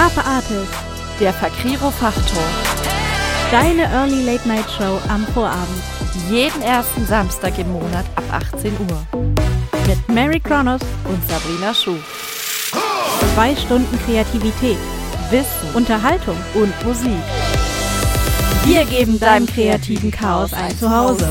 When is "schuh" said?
11.74-11.98